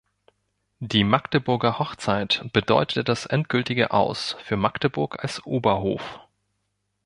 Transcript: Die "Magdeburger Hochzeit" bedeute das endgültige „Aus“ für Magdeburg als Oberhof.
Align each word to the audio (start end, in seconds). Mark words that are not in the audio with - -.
Die 0.79 1.03
"Magdeburger 1.03 1.77
Hochzeit" 1.77 2.49
bedeute 2.53 3.03
das 3.03 3.27
endgültige 3.27 3.91
„Aus“ 3.91 4.35
für 4.43 4.57
Magdeburg 4.57 5.21
als 5.23 5.45
Oberhof. 5.45 6.21